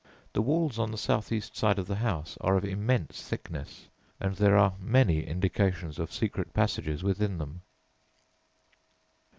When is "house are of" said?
1.97-2.65